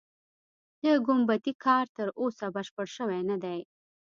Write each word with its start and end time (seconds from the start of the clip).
د 0.83 0.85
ګومبتې 1.05 1.53
کار 1.65 1.85
تر 1.97 2.07
اوسه 2.21 2.45
بشپړ 2.55 2.85
شوی 2.95 3.21
نه 3.29 3.37
دی. 3.43 3.59